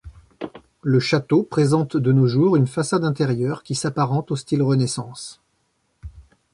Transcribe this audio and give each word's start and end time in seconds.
Le 0.81 0.99
château 0.99 1.43
présente 1.43 1.95
de 1.95 2.11
nos 2.11 2.25
jours, 2.25 2.55
une 2.55 2.65
façade 2.65 3.05
intérieure 3.05 3.61
qui 3.61 3.75
s'apparente 3.75 4.31
au 4.31 4.35
style 4.35 4.63
renaissance. 4.63 5.39